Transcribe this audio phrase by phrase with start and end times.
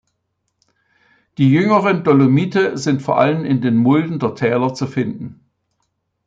[1.37, 5.41] Die jüngeren Dolomite sind vor allem in den Mulden der Täler zu finden.